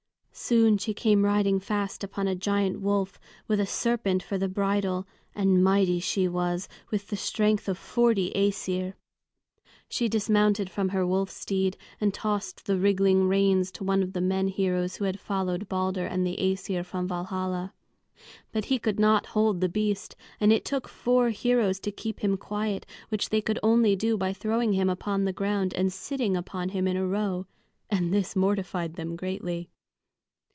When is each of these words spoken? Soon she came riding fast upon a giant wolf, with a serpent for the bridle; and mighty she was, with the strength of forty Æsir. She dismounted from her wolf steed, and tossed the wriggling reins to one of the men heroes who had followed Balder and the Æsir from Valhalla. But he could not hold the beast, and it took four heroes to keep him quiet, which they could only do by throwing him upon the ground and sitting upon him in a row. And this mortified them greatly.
Soon 0.33 0.77
she 0.79 0.93
came 0.93 1.23
riding 1.25 1.59
fast 1.59 2.03
upon 2.03 2.27
a 2.27 2.33
giant 2.33 2.79
wolf, 2.79 3.19
with 3.47 3.59
a 3.59 3.65
serpent 3.65 4.23
for 4.23 4.37
the 4.39 4.47
bridle; 4.47 5.05
and 5.35 5.63
mighty 5.63 5.99
she 5.99 6.27
was, 6.27 6.67
with 6.89 7.09
the 7.09 7.17
strength 7.17 7.67
of 7.67 7.77
forty 7.77 8.31
Æsir. 8.33 8.93
She 9.89 10.07
dismounted 10.09 10.67
from 10.69 10.89
her 10.89 11.05
wolf 11.05 11.29
steed, 11.29 11.77
and 11.99 12.13
tossed 12.13 12.65
the 12.65 12.77
wriggling 12.77 13.27
reins 13.27 13.71
to 13.73 13.83
one 13.83 14.01
of 14.01 14.13
the 14.13 14.21
men 14.21 14.47
heroes 14.47 14.95
who 14.95 15.03
had 15.05 15.19
followed 15.19 15.67
Balder 15.67 16.05
and 16.07 16.25
the 16.25 16.37
Æsir 16.39 16.83
from 16.83 17.07
Valhalla. 17.09 17.73
But 18.51 18.65
he 18.65 18.79
could 18.79 18.99
not 18.99 19.27
hold 19.27 19.59
the 19.61 19.69
beast, 19.69 20.15
and 20.39 20.51
it 20.51 20.65
took 20.65 20.87
four 20.87 21.29
heroes 21.29 21.79
to 21.81 21.91
keep 21.91 22.21
him 22.21 22.35
quiet, 22.37 22.85
which 23.09 23.29
they 23.29 23.41
could 23.41 23.59
only 23.61 23.95
do 23.95 24.17
by 24.17 24.31
throwing 24.33 24.73
him 24.73 24.89
upon 24.89 25.25
the 25.25 25.33
ground 25.33 25.73
and 25.75 25.93
sitting 25.93 26.35
upon 26.35 26.69
him 26.69 26.87
in 26.87 26.97
a 26.97 27.05
row. 27.05 27.45
And 27.91 28.11
this 28.13 28.33
mortified 28.35 28.95
them 28.95 29.15
greatly. 29.15 29.69